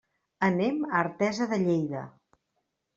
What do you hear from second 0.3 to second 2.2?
Anem a Artesa de Lleida.